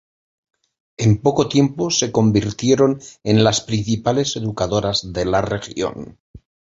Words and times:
En 0.97 1.19
poco 1.21 1.47
tiempo 1.47 1.91
se 1.91 2.11
convirtieron 2.11 2.99
en 3.23 3.43
las 3.43 3.61
principales 3.61 4.35
educadoras 4.35 5.13
de 5.13 5.25
la 5.25 5.43
región. 5.43 6.17